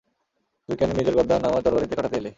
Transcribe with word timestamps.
তুই 0.69 0.75
কেন 0.79 0.89
নিজের 0.91 1.15
গর্দান 1.17 1.41
আমার 1.43 1.61
তরবারিতে 1.65 1.95
কাটাতে 1.97 2.15
এলি? 2.17 2.29